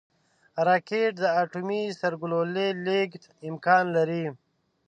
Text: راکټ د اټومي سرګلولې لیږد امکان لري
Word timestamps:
راکټ 0.67 1.13
د 1.21 1.25
اټومي 1.41 1.83
سرګلولې 1.99 2.67
لیږد 2.85 3.23
امکان 3.49 3.83
لري 3.95 4.25